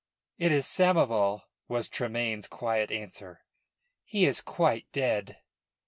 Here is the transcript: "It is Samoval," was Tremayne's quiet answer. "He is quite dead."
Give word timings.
"It 0.39 0.51
is 0.51 0.65
Samoval," 0.65 1.43
was 1.67 1.87
Tremayne's 1.87 2.47
quiet 2.47 2.89
answer. 2.89 3.41
"He 4.03 4.25
is 4.25 4.41
quite 4.41 4.91
dead." 4.91 5.37